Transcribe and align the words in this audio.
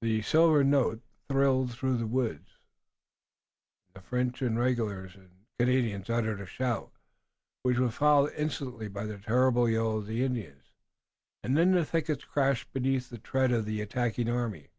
The 0.00 0.22
silver 0.22 0.64
note 0.64 1.02
thrilled 1.28 1.72
through 1.74 1.98
the 1.98 2.06
woods, 2.06 2.52
the 3.92 4.00
French 4.00 4.40
regulars 4.40 5.14
and 5.14 5.44
Canadians 5.58 6.08
uttered 6.08 6.40
a 6.40 6.46
shout, 6.46 6.90
which 7.64 7.76
was 7.78 7.92
followed 7.94 8.32
instantly 8.32 8.88
by 8.88 9.04
the 9.04 9.18
terrible 9.18 9.68
yell 9.68 9.98
of 9.98 10.06
the 10.06 10.24
Indians, 10.24 10.72
and 11.44 11.54
then 11.54 11.72
the 11.72 11.84
thickets 11.84 12.24
crashed 12.24 12.72
beneath 12.72 13.10
the 13.10 13.18
tread 13.18 13.52
of 13.52 13.66
the 13.66 13.82
attacking 13.82 14.30
army. 14.30 14.70